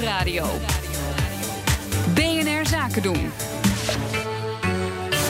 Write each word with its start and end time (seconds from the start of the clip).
Nieuwsradio. 0.00 0.46
BNR 2.14 2.66
Zaken 2.66 3.02
doen. 3.02 3.30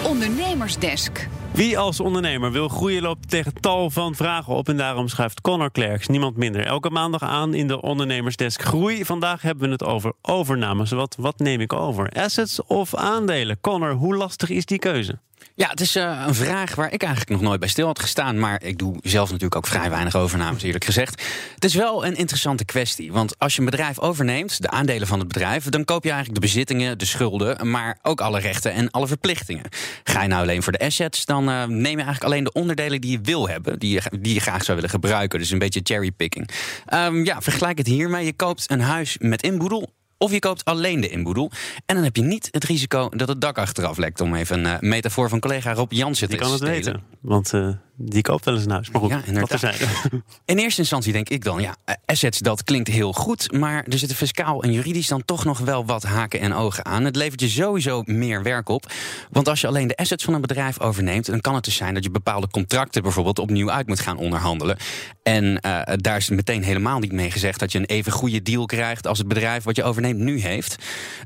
Ondernemersdesk. 0.06 1.28
Wie 1.52 1.78
als 1.78 2.00
ondernemer 2.00 2.52
wil 2.52 2.68
groeien 2.68 3.02
loopt 3.02 3.30
tegen 3.30 3.60
tal 3.60 3.90
van 3.90 4.14
vragen 4.14 4.54
op. 4.54 4.68
En 4.68 4.76
daarom 4.76 5.08
schuift 5.08 5.40
Connor 5.40 5.70
Klerks 5.70 6.06
niemand 6.06 6.36
minder. 6.36 6.66
Elke 6.66 6.90
maandag 6.90 7.22
aan 7.22 7.54
in 7.54 7.68
de 7.68 7.82
Ondernemersdesk 7.82 8.62
Groei. 8.62 9.04
Vandaag 9.04 9.42
hebben 9.42 9.64
we 9.64 9.72
het 9.72 9.84
over 9.84 10.12
overnames. 10.22 10.90
Wat, 10.90 11.16
wat 11.18 11.38
neem 11.38 11.60
ik 11.60 11.72
over? 11.72 12.08
Assets 12.08 12.62
of 12.62 12.94
aandelen? 12.94 13.60
Connor, 13.60 13.92
hoe 13.92 14.16
lastig 14.16 14.50
is 14.50 14.66
die 14.66 14.78
keuze? 14.78 15.18
Ja, 15.54 15.68
het 15.68 15.80
is 15.80 15.96
uh, 15.96 16.24
een 16.26 16.34
vraag 16.34 16.74
waar 16.74 16.92
ik 16.92 17.02
eigenlijk 17.02 17.30
nog 17.32 17.40
nooit 17.40 17.60
bij 17.60 17.68
stil 17.68 17.86
had 17.86 17.98
gestaan. 17.98 18.38
Maar 18.38 18.62
ik 18.62 18.78
doe 18.78 18.96
zelf 19.02 19.26
natuurlijk 19.26 19.56
ook 19.56 19.66
vrij 19.66 19.90
weinig 19.90 20.16
overnames, 20.16 20.62
eerlijk 20.62 20.84
gezegd. 20.84 21.22
Het 21.54 21.64
is 21.64 21.74
wel 21.74 22.06
een 22.06 22.16
interessante 22.16 22.64
kwestie. 22.64 23.12
Want 23.12 23.38
als 23.38 23.54
je 23.54 23.58
een 23.58 23.70
bedrijf 23.70 23.98
overneemt, 23.98 24.62
de 24.62 24.70
aandelen 24.70 25.06
van 25.06 25.18
het 25.18 25.28
bedrijf, 25.28 25.64
dan 25.64 25.84
koop 25.84 26.04
je 26.04 26.10
eigenlijk 26.10 26.40
de 26.40 26.46
bezittingen, 26.46 26.98
de 26.98 27.04
schulden, 27.04 27.70
maar 27.70 27.98
ook 28.02 28.20
alle 28.20 28.40
rechten 28.40 28.72
en 28.72 28.90
alle 28.90 29.06
verplichtingen. 29.06 29.64
Ga 30.04 30.22
je 30.22 30.28
nou 30.28 30.42
alleen 30.42 30.62
voor 30.62 30.72
de 30.72 30.78
assets, 30.78 31.24
dan 31.24 31.48
uh, 31.48 31.64
neem 31.64 31.98
je 31.98 32.04
eigenlijk 32.04 32.24
alleen 32.24 32.44
de 32.44 32.52
onderdelen 32.52 33.00
die 33.00 33.10
je 33.10 33.20
wil 33.22 33.48
hebben, 33.48 33.78
die 33.78 33.92
je, 33.92 34.18
die 34.20 34.34
je 34.34 34.40
graag 34.40 34.64
zou 34.64 34.76
willen 34.76 34.90
gebruiken. 34.90 35.38
Dus 35.38 35.50
een 35.50 35.58
beetje 35.58 35.80
cherrypicking. 35.82 36.50
Um, 36.94 37.24
ja, 37.24 37.40
vergelijk 37.42 37.78
het 37.78 37.86
hiermee. 37.86 38.24
Je 38.24 38.32
koopt 38.32 38.70
een 38.70 38.80
huis 38.80 39.16
met 39.18 39.42
inboedel 39.42 39.92
of 40.22 40.30
je 40.30 40.38
koopt 40.38 40.64
alleen 40.64 41.00
de 41.00 41.08
inboedel. 41.08 41.50
En 41.86 41.94
dan 41.94 42.04
heb 42.04 42.16
je 42.16 42.22
niet 42.22 42.48
het 42.50 42.64
risico 42.64 43.08
dat 43.08 43.28
het 43.28 43.40
dak 43.40 43.58
achteraf 43.58 43.96
lekt. 43.96 44.20
Om 44.20 44.34
even 44.34 44.64
een 44.64 44.72
uh, 44.72 44.90
metafoor 44.90 45.28
van 45.28 45.40
collega 45.40 45.72
Rob 45.72 45.92
Jansen 45.92 46.28
te 46.28 46.36
Die 46.36 46.42
kan 46.44 46.52
het 46.52 46.60
weten, 46.60 47.02
want 47.20 47.52
uh, 47.52 47.68
die 47.96 48.22
koopt 48.22 48.44
wel 48.44 48.54
eens 48.54 48.64
een 48.64 48.70
huis. 48.70 48.90
Maar 48.90 49.00
goed, 49.00 49.10
Ja, 49.10 49.22
inderdaad. 49.24 49.60
terzijde. 49.60 49.84
In 50.44 50.58
eerste 50.58 50.80
instantie 50.80 51.12
denk 51.12 51.28
ik 51.28 51.44
dan, 51.44 51.60
ja, 51.60 51.76
eh, 51.84 51.94
assets, 52.04 52.38
dat 52.38 52.64
klinkt 52.64 52.88
heel 52.88 53.12
goed. 53.12 53.52
Maar 53.52 53.84
er 53.88 53.98
zitten 53.98 54.16
fiscaal 54.16 54.62
en 54.62 54.72
juridisch 54.72 55.06
dan 55.06 55.24
toch 55.24 55.44
nog 55.44 55.58
wel 55.58 55.86
wat 55.86 56.02
haken 56.02 56.40
en 56.40 56.54
ogen 56.54 56.84
aan. 56.84 57.04
Het 57.04 57.16
levert 57.16 57.40
je 57.40 57.48
sowieso 57.48 58.02
meer 58.04 58.42
werk 58.42 58.68
op. 58.68 58.86
Want 59.30 59.48
als 59.48 59.60
je 59.60 59.66
alleen 59.66 59.86
de 59.88 59.96
assets 59.96 60.24
van 60.24 60.34
een 60.34 60.40
bedrijf 60.40 60.80
overneemt, 60.80 61.26
dan 61.26 61.40
kan 61.40 61.54
het 61.54 61.64
dus 61.64 61.76
zijn 61.76 61.94
dat 61.94 62.04
je 62.04 62.10
bepaalde 62.10 62.48
contracten 62.48 63.02
bijvoorbeeld 63.02 63.38
opnieuw 63.38 63.70
uit 63.70 63.86
moet 63.86 64.00
gaan 64.00 64.16
onderhandelen. 64.16 64.76
En 65.22 65.44
uh, 65.44 65.80
daar 65.96 66.16
is 66.16 66.28
meteen 66.28 66.62
helemaal 66.62 66.98
niet 66.98 67.12
mee 67.12 67.30
gezegd 67.30 67.60
dat 67.60 67.72
je 67.72 67.78
een 67.78 67.84
even 67.84 68.12
goede 68.12 68.42
deal 68.42 68.66
krijgt 68.66 69.06
als 69.06 69.18
het 69.18 69.28
bedrijf 69.28 69.64
wat 69.64 69.76
je 69.76 69.82
overneemt 69.82 70.18
nu 70.18 70.40
heeft. 70.40 70.76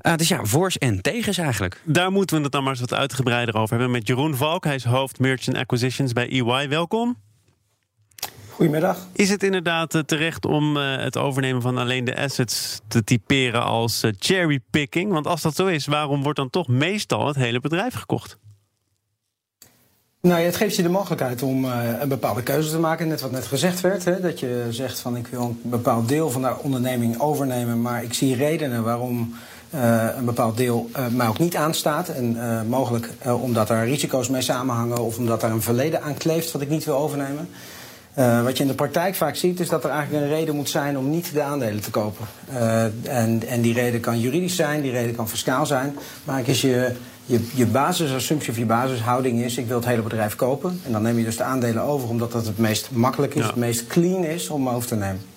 Uh, 0.03 0.15
dus 0.15 0.29
ja, 0.29 0.45
voor's 0.45 0.79
en 0.79 1.03
tegens 1.03 1.39
eigenlijk. 1.39 1.81
Daar 1.85 2.13
moeten 2.13 2.37
we 2.37 2.43
het 2.43 2.53
dan 2.53 2.63
maar 2.63 2.73
eens 2.73 2.81
wat 2.81 2.95
uitgebreider 2.95 3.55
over 3.57 3.71
hebben 3.71 3.91
met 3.91 4.07
Jeroen 4.07 4.37
Valk. 4.37 4.65
Hij 4.65 4.75
is 4.75 4.85
hoofd 4.85 5.19
Merchant 5.19 5.57
Acquisitions 5.85 6.13
bij 6.13 6.29
EY. 6.29 6.69
Welkom. 6.69 7.17
Goedemiddag. 8.51 9.07
Is 9.13 9.31
het 9.31 9.43
inderdaad 9.43 9.95
uh, 9.95 10.03
terecht 10.03 10.47
om 10.47 10.77
uh, 10.77 10.97
het 10.97 11.17
overnemen 11.17 11.63
van 11.63 11.79
alleen 11.79 12.05
de 12.05 12.17
assets 12.17 12.81
te 12.89 13.05
typeren 13.05 13.65
als 13.65 14.05
uh, 14.05 14.11
cherrypicking? 14.19 15.13
Want 15.13 15.27
als 15.27 15.43
dat 15.43 15.55
zo 15.55 15.67
is, 15.67 15.87
waarom 15.87 16.23
wordt 16.23 16.39
dan 16.39 16.51
toch 16.51 16.69
meestal 16.69 17.27
het 17.27 17.37
hele 17.37 17.61
bedrijf 17.61 17.95
gekocht? 17.95 18.39
Nou 20.21 20.41
ja, 20.41 20.47
het 20.47 20.57
geeft 20.57 20.77
je 20.77 20.83
de 20.83 20.89
mogelijkheid 20.89 21.43
om 21.43 21.65
een 21.65 22.09
bepaalde 22.09 22.43
keuze 22.43 22.71
te 22.71 22.79
maken. 22.79 23.09
Net 23.09 23.21
wat 23.21 23.31
net 23.31 23.47
gezegd 23.47 23.81
werd. 23.81 24.05
Hè, 24.05 24.21
dat 24.21 24.41
je 24.41 24.67
zegt 24.71 25.01
van 25.01 25.17
ik 25.17 25.27
wil 25.27 25.43
een 25.43 25.61
bepaald 25.63 26.09
deel 26.09 26.31
van 26.31 26.43
de 26.43 26.59
onderneming 26.59 27.21
overnemen. 27.21 27.83
Maar 27.83 28.03
ik 28.03 28.15
zie 28.15 28.35
redenen 28.35 28.83
waarom 28.83 29.35
een 30.17 30.25
bepaald 30.25 30.57
deel 30.57 30.91
uh, 30.97 31.07
mij 31.07 31.29
ook 31.29 31.39
niet 31.39 31.57
aanstaat. 31.57 32.09
En 32.09 32.37
mogelijk 32.69 33.11
omdat 33.41 33.71
er 33.71 33.85
risico's 33.85 34.29
mee 34.29 34.43
samenhangen. 34.43 34.99
Of 34.99 35.19
omdat 35.19 35.43
er 35.43 35.51
een 35.51 35.63
verleden 35.63 36.03
aan 36.03 36.15
kleeft 36.15 36.53
wat 36.53 36.63
ik 36.63 36.69
niet 36.69 36.85
wil 36.85 36.97
overnemen. 36.97 37.49
Uh, 38.19 38.43
wat 38.43 38.57
je 38.57 38.63
in 38.63 38.69
de 38.69 38.75
praktijk 38.75 39.15
vaak 39.15 39.37
ziet, 39.37 39.61
is 39.61 39.69
dat 39.69 39.85
er 39.85 39.91
eigenlijk 39.91 40.25
een 40.25 40.31
reden 40.31 40.55
moet 40.55 40.69
zijn 40.69 40.99
om 40.99 41.11
niet 41.11 41.33
de 41.33 41.43
aandelen 41.43 41.81
te 41.81 41.91
kopen. 41.91 42.27
Uh, 42.51 42.85
en, 43.03 43.43
en 43.49 43.61
die 43.61 43.75
reden 43.75 44.01
kan 44.01 44.21
juridisch 44.21 44.57
zijn, 44.57 44.83
die 44.83 44.91
reden 44.91 45.17
kan 45.17 45.29
fiscaal 45.29 45.67
zijn. 45.67 45.97
Maar 46.25 46.49
is 46.49 46.61
je, 46.61 46.93
je, 47.27 47.49
je 47.55 47.67
basisassumptie 47.67 48.51
of 48.51 48.59
je 48.59 48.67
basishouding 48.67 49.43
is: 49.43 49.57
ik 49.57 49.67
wil 49.67 49.77
het 49.77 49.87
hele 49.87 50.03
bedrijf 50.03 50.37
kopen. 50.37 50.81
En 50.87 50.93
dan 50.93 51.03
neem 51.03 51.19
je 51.19 51.25
dus 51.25 51.37
de 51.37 51.43
aandelen 51.43 51.83
over, 51.83 52.09
omdat 52.09 52.33
dat 52.33 52.47
het 52.47 52.59
meest 52.59 52.91
makkelijk 52.91 53.35
is, 53.35 53.41
ja. 53.41 53.47
het 53.47 53.57
meest 53.57 53.87
clean 53.87 54.25
is 54.25 54.49
om 54.49 54.69
over 54.69 54.89
te 54.89 54.97
nemen. 54.97 55.34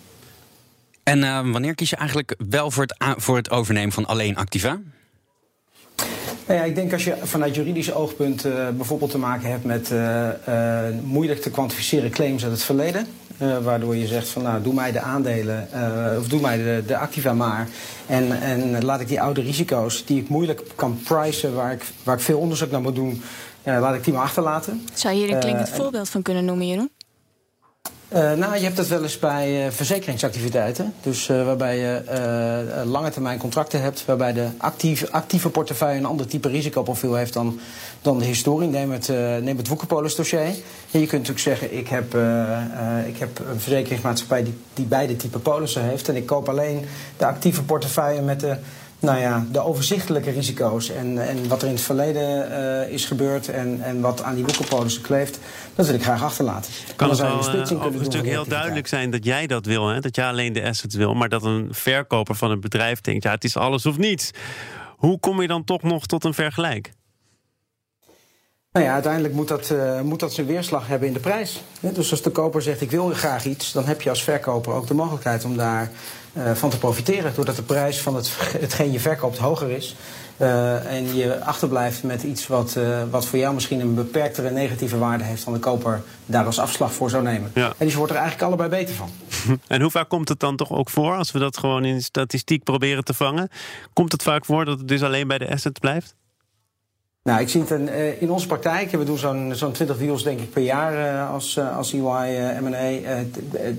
En 1.08 1.20
uh, 1.24 1.52
wanneer 1.52 1.76
kies 1.76 1.90
je 1.90 1.96
eigenlijk 1.96 2.36
wel 2.50 2.72
voor 2.72 2.84
het, 2.84 2.96
voor 3.18 3.36
het 3.36 3.50
overnemen 3.50 3.92
van 3.92 4.06
alleen 4.06 4.36
activa? 4.36 4.80
Nou 6.48 6.60
ja, 6.60 6.64
ik 6.64 6.76
denk 6.76 6.94
als 6.94 7.04
je 7.04 7.18
vanuit 7.24 7.56
juridisch 7.56 7.94
oogpunt 7.94 8.46
uh, 8.46 8.70
bijvoorbeeld 8.70 9.12
te 9.12 9.18
maken 9.18 9.50
hebt 9.50 9.64
met 9.64 9.92
uh, 9.92 10.28
uh, 10.50 10.80
moeilijk 11.04 11.42
te 11.42 11.50
kwantificeren 11.50 12.10
claims 12.10 12.44
uit 12.44 12.52
het 12.52 12.64
verleden. 12.64 13.08
waardoor 13.62 13.96
je 13.96 14.08
zegt 14.08 14.30
van 14.30 14.44
nou 14.44 14.62
doe 14.62 14.74
mij 14.74 14.92
de 14.92 15.00
aandelen 15.00 15.68
of 16.20 16.28
doe 16.28 16.42
mij 16.42 16.58
de, 16.58 16.84
de 16.88 16.98
activa 16.98 17.34
maar. 17.34 17.68
En, 18.06 18.42
en 18.42 18.86
laat 18.86 19.02
ik 19.02 19.08
die 19.08 19.22
oude 19.22 19.42
risico's 19.42 20.06
die 20.06 20.22
ik 20.22 20.30
moeilijk 20.30 20.62
kan 20.76 21.00
pricen, 21.04 21.54
waar 21.54 21.72
ik, 21.72 21.84
waar 22.04 22.16
ik 22.16 22.22
veel 22.22 22.40
onderzoek 22.40 22.72
naar 22.72 22.82
moet 22.82 22.96
doen, 22.96 23.22
laat 23.64 23.96
ik 23.96 24.04
die 24.04 24.14
maar 24.14 24.24
achterlaten. 24.24 24.86
Zou 24.94 25.16
je 25.16 25.26
hier 25.26 25.34
een 25.34 25.40
klinkend 25.40 25.70
voorbeeld 25.70 26.10
van 26.10 26.22
kunnen 26.22 26.46
noemen, 26.46 26.68
Jeroen? 26.68 26.90
Uh, 28.14 28.34
nou, 28.34 28.56
je 28.56 28.64
hebt 28.64 28.76
dat 28.76 28.88
wel 28.88 29.04
eens 29.04 29.20
bij 29.20 29.66
uh, 29.66 29.72
verzekeringsactiviteiten. 29.72 30.94
Dus 31.02 31.30
uh, 31.30 31.46
waarbij 31.46 31.78
je 31.78 32.02
lange 32.86 33.10
termijn 33.10 33.40
contracten 33.40 33.82
hebt, 33.82 34.06
waarbij 34.06 34.34
de 34.34 34.48
actieve, 34.58 35.12
actieve 35.12 35.50
portefeuille 35.50 36.00
een 36.00 36.06
ander 36.06 36.28
type 36.28 36.48
risicoprofiel 36.48 37.16
heeft 37.16 37.34
dan, 37.34 37.60
dan 38.02 38.20
de 38.20 38.26
historie. 38.26 38.70
Neem 38.70 38.92
het, 38.92 39.08
neem 39.42 39.58
het 39.58 39.68
Woekerpolis 39.68 40.16
dossier. 40.16 40.46
Je 40.88 41.00
kunt 41.00 41.12
natuurlijk 41.12 41.40
zeggen, 41.40 41.78
ik 41.78 41.88
heb, 41.88 42.16
ik 43.08 43.18
heb 43.18 43.40
een 43.40 43.60
verzekeringsmaatschappij 43.60 44.44
die, 44.44 44.58
die 44.74 44.86
beide 44.86 45.16
type 45.16 45.40
polissen 45.40 45.84
heeft. 45.84 46.10
En 46.10 46.16
ik 46.16 46.26
koop 46.26 46.50
alleen 46.50 46.86
de 47.18 47.26
actieve 47.26 47.64
portefeuille 47.64 48.22
met 48.22 48.40
de 48.40 48.58
nou 49.00 49.20
ja, 49.20 49.46
de 49.52 49.60
overzichtelijke 49.60 50.32
risico's 50.32 50.90
en, 50.90 51.28
en 51.28 51.48
wat 51.48 51.62
er 51.62 51.68
in 51.68 51.74
het 51.74 51.84
verleden 51.84 52.52
uh, 52.52 52.94
is 52.94 53.06
gebeurd 53.06 53.50
en, 53.50 53.82
en 53.82 54.02
wat 54.02 54.24
aan 54.24 54.36
die 54.36 54.44
boekenpolissen 54.44 55.02
kleeft, 55.02 55.40
dat 55.76 55.86
wil 55.86 55.96
ik 55.96 56.04
graag 56.04 56.24
achterlaten. 56.24 56.72
Kan 56.96 57.10
het 57.10 57.20
wel 57.20 57.30
uh, 57.30 57.38
overigens 57.38 57.94
natuurlijk 57.94 58.26
heel 58.26 58.48
duidelijk 58.48 58.88
zijn 58.88 59.10
dat 59.10 59.26
jij 59.26 59.48
dat 59.48 59.66
wil, 59.66 59.88
hè? 59.88 60.00
dat 60.00 60.16
jij 60.16 60.28
alleen 60.28 60.54
de 60.54 60.64
assets 60.64 60.96
wil, 60.96 61.14
maar 61.14 61.30
dat 61.30 61.44
een 61.44 61.68
verkoper 61.72 62.36
van 62.36 62.52
een 62.52 62.60
bedrijf 62.60 63.02
denkt, 63.02 63.24
ja, 63.24 63.32
het 63.32 63.44
is 63.44 63.58
alles 63.58 63.86
of 63.86 63.98
niets. 63.98 64.32
Hoe 64.98 65.20
kom 65.20 65.42
je 65.42 65.48
dan 65.48 65.64
toch 65.64 65.84
nog 65.84 66.06
tot 66.06 66.24
een 66.24 66.34
vergelijk? 66.34 66.92
Nou 68.78 68.90
ja, 68.90 68.96
uiteindelijk 68.96 69.34
moet 69.34 69.48
dat, 69.48 69.70
uh, 69.70 70.02
moet 70.02 70.20
dat 70.20 70.34
zijn 70.34 70.48
weerslag 70.48 70.88
hebben 70.88 71.08
in 71.08 71.14
de 71.14 71.20
prijs. 71.20 71.62
Dus 71.80 72.12
als 72.12 72.22
de 72.22 72.30
koper 72.30 72.62
zegt 72.62 72.82
ik 72.82 72.92
wil 72.92 73.10
graag 73.10 73.46
iets, 73.46 73.72
dan 73.72 73.86
heb 73.86 74.02
je 74.02 74.10
als 74.10 74.24
verkoper 74.24 74.74
ook 74.74 74.88
de 74.88 74.94
mogelijkheid 74.94 75.46
om 75.46 75.58
daar 75.58 75.92
uh, 76.34 76.52
van 76.52 76.70
te 76.70 76.78
profiteren. 76.78 77.34
Doordat 77.36 77.56
de 77.56 77.62
prijs 77.62 78.02
van 78.02 78.16
het, 78.16 78.32
hetgeen 78.60 78.92
je 78.92 79.00
verkoopt 79.00 79.38
hoger 79.38 79.70
is. 79.70 79.96
Uh, 80.38 80.94
en 80.94 81.16
je 81.16 81.44
achterblijft 81.44 82.04
met 82.04 82.24
iets 82.24 82.48
wat, 82.48 82.76
uh, 82.78 83.04
wat 83.12 83.26
voor 83.26 83.40
jou 83.40 83.54
misschien 83.54 83.80
een 83.80 83.96
beperktere 83.96 84.52
negatieve 84.52 84.98
waarde 84.98 85.24
heeft 85.24 85.46
dan 85.46 85.54
de 85.54 85.60
koper 85.60 86.02
daar 86.26 86.46
als 86.46 86.60
afslag 86.60 86.94
voor 86.94 87.10
zou 87.10 87.24
nemen. 87.24 87.52
Ja. 87.54 87.68
En 87.68 87.76
dus 87.78 87.92
je 87.92 87.98
wordt 87.98 88.14
er 88.14 88.20
eigenlijk 88.20 88.48
allebei 88.48 88.70
beter 88.70 88.96
van. 88.96 89.10
En 89.68 89.82
hoe 89.82 89.92
vaak 89.92 90.10
komt 90.10 90.30
het 90.30 90.40
dan 90.40 90.56
toch 90.56 90.72
ook 90.72 90.90
voor, 90.90 91.16
als 91.16 91.32
we 91.32 91.40
dat 91.40 91.58
gewoon 91.58 91.86
in 91.86 92.02
statistiek 92.02 92.64
proberen 92.64 93.04
te 93.04 93.14
vangen? 93.14 93.50
Komt 93.94 94.12
het 94.12 94.24
vaak 94.24 94.46
voor 94.46 94.66
dat 94.66 94.78
het 94.80 94.88
dus 94.88 95.04
alleen 95.04 95.28
bij 95.28 95.38
de 95.38 95.50
asset 95.50 95.80
blijft? 95.80 96.17
Nou, 97.28 97.40
ik 97.40 97.50
zie 97.50 97.62
het 97.62 97.70
in, 97.70 97.88
uh, 97.88 98.22
in 98.22 98.32
onze 98.32 98.48
praktijk. 98.48 98.92
We 98.92 99.04
doen 99.04 99.18
zo'n 99.18 99.52
zo'n 99.56 99.72
20 99.72 99.98
deals 99.98 100.24
denk 100.24 100.40
ik 100.40 100.50
per 100.50 100.62
jaar 100.62 101.16
uh, 101.16 101.32
als, 101.32 101.56
uh, 101.56 101.78
als 101.78 101.94
EY 101.94 102.00
uh, 102.00 102.60
M&A. 102.60 103.00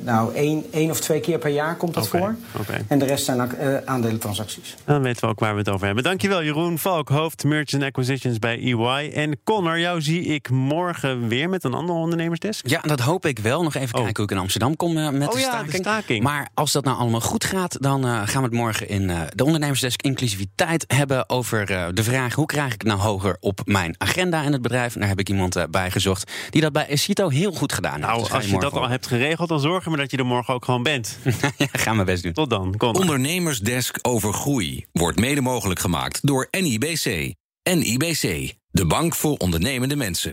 nou, 0.03 0.35
één, 0.35 0.65
één 0.71 0.91
of 0.91 1.01
twee 1.01 1.21
keer 1.21 1.39
per 1.39 1.51
jaar 1.51 1.77
komt 1.77 1.95
dat 1.95 2.07
okay, 2.07 2.21
voor. 2.21 2.37
Okay. 2.61 2.85
En 2.89 2.99
de 2.99 3.05
rest 3.05 3.25
zijn 3.25 3.51
aandelentransacties. 3.85 4.75
Dan 4.85 5.03
weten 5.03 5.25
we 5.25 5.31
ook 5.31 5.41
waar 5.41 5.53
we 5.53 5.59
het 5.59 5.69
over 5.69 5.87
hebben. 5.87 6.05
Dankjewel 6.05 6.43
Jeroen 6.43 6.79
Valk, 6.79 7.09
hoofd 7.09 7.45
Merchant 7.45 7.83
Acquisitions 7.83 8.39
bij 8.39 8.59
EY. 8.59 9.11
En 9.15 9.41
Connor, 9.45 9.79
jou 9.79 10.03
zie 10.03 10.25
ik 10.25 10.51
morgen 10.51 11.29
weer 11.29 11.49
met 11.49 11.65
een 11.65 11.75
andere 11.75 11.99
ondernemersdesk. 11.99 12.69
Ja, 12.69 12.81
dat 12.81 13.01
hoop 13.01 13.27
ik 13.27 13.39
wel. 13.39 13.63
Nog 13.63 13.75
even 13.75 13.99
Oh. 13.99 14.05
kijken 14.05 14.17
hoe 14.17 14.25
ik 14.25 14.31
in 14.31 14.39
Amsterdam 14.43 14.77
kom 14.77 14.93
met 14.93 15.29
Oh 15.29 15.35
de, 15.35 15.41
ja, 15.41 15.49
staking. 15.49 15.71
de 15.71 15.77
staking. 15.77 16.23
Maar 16.23 16.49
als 16.55 16.73
dat 16.73 16.85
nou 16.85 16.99
allemaal 16.99 17.21
goed 17.21 17.45
gaat, 17.45 17.83
dan 17.83 18.07
uh, 18.07 18.23
gaan 18.25 18.43
we 18.43 18.49
het 18.49 18.57
morgen 18.57 18.89
in 18.89 19.03
uh, 19.03 19.21
de 19.35 19.45
ondernemersdesk 19.45 20.03
inclusiviteit 20.03 20.85
hebben 20.87 21.29
over 21.29 21.71
uh, 21.71 21.87
de 21.95 22.03
vraag 22.03 22.35
hoe 22.35 22.47
krijg 22.47 22.73
ik 22.75 22.81
het 22.81 22.89
nou 22.89 23.01
hoger 23.01 23.37
op 23.41 23.61
mijn 23.65 23.95
agenda 23.99 24.43
in 24.43 24.53
het 24.53 24.63
bedrijf. 24.63 24.95
En 24.95 25.01
daar 25.01 25.09
heb 25.09 25.19
ik 25.19 25.29
iemand 25.29 25.57
uh, 25.57 25.63
bij 25.71 25.91
gezocht 25.91 26.33
die 26.51 26.61
dat 26.61 26.73
bij 26.73 26.87
Esito 26.87 27.29
heel 27.29 27.53
goed 27.53 27.73
gedaan 27.73 27.95
heeft. 27.95 28.07
Nou, 28.07 28.19
Dus 28.19 28.29
ga 28.29 28.37
als 28.37 28.47
je 28.47 28.59
dat 28.59 28.73
al 28.73 28.89
hebt 28.89 29.07
geregeld, 29.07 29.49
dan 29.49 29.61
zorgen 29.61 29.91
we 29.91 29.97
dat 29.97 30.11
je 30.11 30.17
er 30.17 30.27
morgen 30.27 30.55
ook 30.55 30.65
gewoon 30.65 30.83
bent. 30.83 31.19
ja, 31.59 31.69
gaan 31.73 31.99
we 31.99 32.05
best 32.05 32.23
doen. 32.23 32.33
Tot 32.33 32.51
dan. 32.51 32.75
Ondernemersdesk 32.79 33.99
over 34.03 34.33
groei 34.33 34.87
wordt 34.93 35.19
mede 35.21 35.41
mogelijk 35.41 35.81
gemaakt 35.81 36.27
door 36.27 36.49
NIBC. 36.51 37.35
NIBC, 37.75 38.55
de 38.71 38.87
bank 38.87 39.15
voor 39.15 39.37
ondernemende 39.37 39.97
mensen. 39.97 40.27